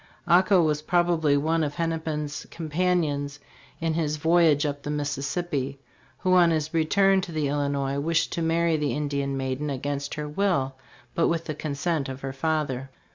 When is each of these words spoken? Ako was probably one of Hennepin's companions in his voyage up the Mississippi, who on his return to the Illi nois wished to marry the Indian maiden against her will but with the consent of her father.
Ako 0.27 0.63
was 0.63 0.81
probably 0.81 1.37
one 1.37 1.63
of 1.63 1.75
Hennepin's 1.75 2.47
companions 2.49 3.39
in 3.79 3.93
his 3.93 4.17
voyage 4.17 4.65
up 4.65 4.81
the 4.81 4.89
Mississippi, 4.89 5.79
who 6.17 6.33
on 6.33 6.49
his 6.49 6.73
return 6.73 7.21
to 7.21 7.31
the 7.31 7.47
Illi 7.49 7.67
nois 7.69 7.99
wished 7.99 8.31
to 8.31 8.41
marry 8.41 8.77
the 8.77 8.93
Indian 8.95 9.37
maiden 9.37 9.69
against 9.69 10.15
her 10.15 10.27
will 10.27 10.73
but 11.13 11.27
with 11.27 11.45
the 11.45 11.53
consent 11.53 12.09
of 12.09 12.21
her 12.21 12.33
father. 12.33 12.89